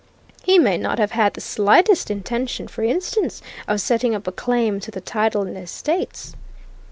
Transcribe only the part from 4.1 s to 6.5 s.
up a claim to the title and estates."